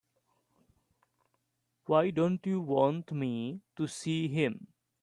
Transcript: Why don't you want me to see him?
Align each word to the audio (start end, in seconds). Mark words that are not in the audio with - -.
Why 1.85 2.09
don't 2.09 2.43
you 2.47 2.59
want 2.59 3.11
me 3.11 3.61
to 3.75 3.85
see 3.87 4.27
him? 4.29 4.65